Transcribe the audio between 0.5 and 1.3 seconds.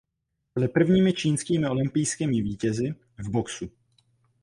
Byli prvními